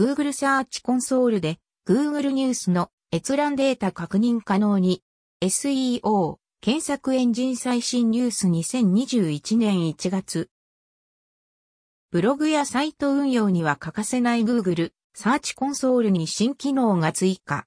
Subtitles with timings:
[0.00, 5.02] Google サーチコンソールで Google ニュースの閲覧データ確認可能に
[5.42, 10.48] SEO 検索エンジン最新ニュース2021年1月
[12.10, 17.66] ブログやサイト運用には欠かせない Google サーチコンソールに新機能が追加。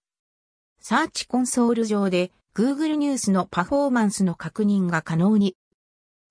[0.81, 5.55] サーチコンソール上で Google ニュースのパフォーマンスの確認が可能に。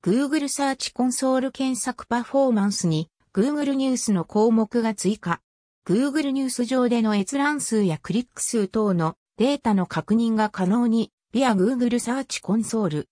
[0.04, 5.40] Google サーチコンソール検索パフォーマンスに Google ニュースの項目が追加。
[5.84, 13.08] Google ニュース上での閲覧数やクリック数等のデータの確認が可能に、via Google サーチコンソール。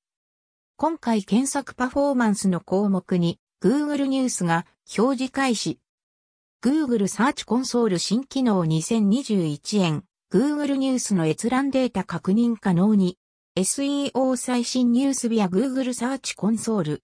[0.76, 4.66] 今回検索パフォーマンスの項目に Google ニュースが
[4.96, 5.80] 表示開始。
[6.62, 10.04] Google サーチコンソール新機能2021円。
[10.32, 13.18] Google ニュースの閲覧データ確認可能に。
[13.58, 17.02] SEO 最新ニュース via Google サーチコンソール。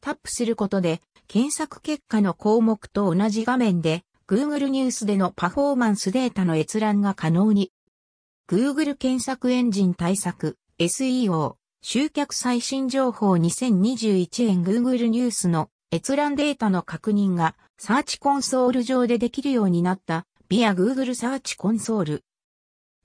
[0.00, 7.72] タップすることで検索結果の項目と同じ画面で Google ニュースでのパフォーマンスデータの閲覧が可能に。
[8.46, 22.24] Google 検索エンジン対策 SEO 集客最新情報2021円 Google ニュースの閲覧データの確認がサーチコンソール上でできるようになった via Google サーチコンソール。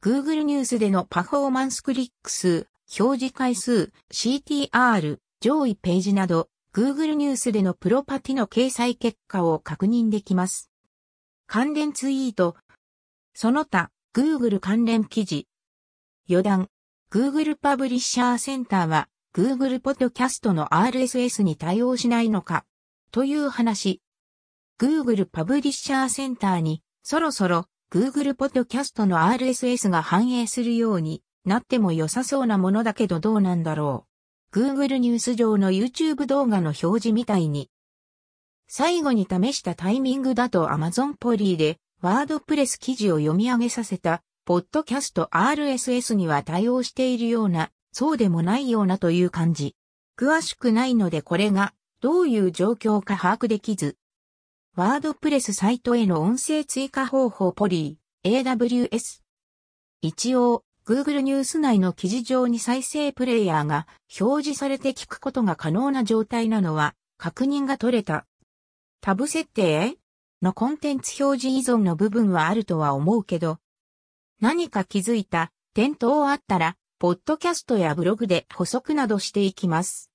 [0.03, 2.67] Google ニュースでのパフォーマンスクリック数、
[2.99, 10.72] 表示回数、CTR、上位ページなど Google ニュースでのプロパティの掲載結果を確認できます。
[11.47, 12.55] 関連ツイート。
[13.33, 15.47] その他、Google 関連記事。
[16.29, 16.69] 余談。
[17.11, 22.65] Google パブリッシャーセンターは Google ポッドキャストの RSS に対応しないのか
[23.11, 24.01] という話。
[24.79, 34.07] Google パブリッシャーセンターにそろそろ Google ポッドキャストの RSS が反映するようになっても良さそうなものだけどどうなんだろ
[34.53, 34.59] う。
[34.59, 37.69] Google ニュース上の YouTube 動画の表示みたいに
[38.67, 49.75] 最後に試したタイミングだと Amazon ポリーでワードプレス記事を読み上げさせた、ポッドキャスト RSS には対応しているような、そうでもないようなという感じ。
[50.19, 53.95] 詳しくないのでこれがどういう状況か把握できず。
[54.75, 59.21] ワードプレスサイトへの音声追加方法ポリー、AWS。
[60.01, 63.87] 一応、Google ニュース内の記事上に再生プレイヤーが
[64.19, 68.25] 表示されて聞くことが可能な状態なのは確認が取れた。
[69.05, 69.97] タブ設定
[70.41, 73.57] のコンテンツ表示依存の部分はあるとは思うけど、
[74.39, 80.12] 何か気づいた、点灯あったら、ポッドキャストやブログで補足などしていきます。